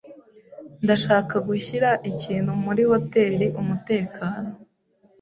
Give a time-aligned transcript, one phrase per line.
[0.83, 4.49] Ndashaka gushyira ikintu muri hoteri umutekano.